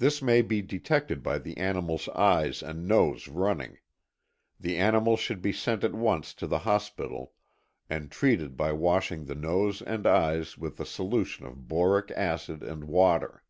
DistemperŌĆöThis 0.00 0.22
may 0.22 0.40
be 0.40 0.62
detected 0.62 1.22
by 1.22 1.36
the 1.36 1.54
animalŌĆÖs 1.56 2.16
eyes 2.16 2.62
and 2.62 2.88
nose 2.88 3.28
running. 3.28 3.76
The 4.58 4.78
animal 4.78 5.18
should 5.18 5.42
be 5.42 5.52
sent 5.52 5.84
at 5.84 5.92
once 5.92 6.32
to 6.36 6.46
the 6.46 6.60
hospital, 6.60 7.34
and 7.90 8.10
treated 8.10 8.56
by 8.56 8.72
washing 8.72 9.26
the 9.26 9.34
nose 9.34 9.82
and 9.82 10.06
eyes 10.06 10.56
with 10.56 10.80
a 10.80 10.86
solution 10.86 11.44
of 11.44 11.68
boric 11.68 12.10
acid 12.12 12.62
and 12.62 12.84
water. 12.84 13.44